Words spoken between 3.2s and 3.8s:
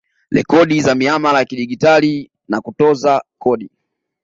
kodi